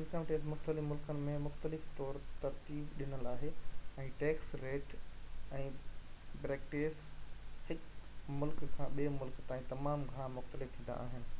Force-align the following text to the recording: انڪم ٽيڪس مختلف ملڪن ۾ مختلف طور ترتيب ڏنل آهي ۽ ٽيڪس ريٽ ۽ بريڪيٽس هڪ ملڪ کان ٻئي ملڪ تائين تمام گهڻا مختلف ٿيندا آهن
انڪم 0.00 0.22
ٽيڪس 0.28 0.44
مختلف 0.50 0.84
ملڪن 0.92 1.18
۾ 1.24 1.32
مختلف 1.46 1.82
طور 1.98 2.18
ترتيب 2.44 2.94
ڏنل 3.00 3.28
آهي 3.32 3.50
۽ 4.06 4.06
ٽيڪس 4.22 4.56
ريٽ 4.64 4.96
۽ 5.60 5.68
بريڪيٽس 6.46 7.06
هڪ 7.70 8.34
ملڪ 8.40 8.64
کان 8.78 8.98
ٻئي 9.00 9.12
ملڪ 9.20 9.44
تائين 9.54 9.68
تمام 9.76 10.08
گهڻا 10.16 10.32
مختلف 10.42 10.76
ٿيندا 10.82 10.98
آهن 11.06 11.32